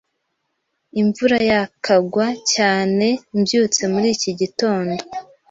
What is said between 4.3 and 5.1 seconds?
gitondo.